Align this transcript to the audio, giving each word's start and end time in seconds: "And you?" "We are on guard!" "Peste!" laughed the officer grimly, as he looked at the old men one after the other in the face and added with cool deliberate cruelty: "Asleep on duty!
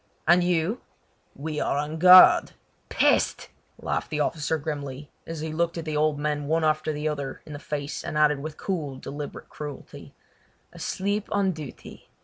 "And 0.27 0.43
you?" 0.43 0.81
"We 1.35 1.59
are 1.59 1.77
on 1.77 1.97
guard!" 1.99 2.53
"Peste!" 2.89 3.49
laughed 3.79 4.09
the 4.09 4.19
officer 4.19 4.57
grimly, 4.57 5.11
as 5.27 5.41
he 5.41 5.53
looked 5.53 5.77
at 5.77 5.85
the 5.85 5.95
old 5.95 6.17
men 6.17 6.47
one 6.47 6.63
after 6.63 6.91
the 6.91 7.07
other 7.07 7.43
in 7.45 7.53
the 7.53 7.59
face 7.59 8.03
and 8.03 8.17
added 8.17 8.39
with 8.39 8.57
cool 8.57 8.95
deliberate 8.97 9.49
cruelty: 9.49 10.15
"Asleep 10.73 11.29
on 11.31 11.51
duty! 11.51 12.09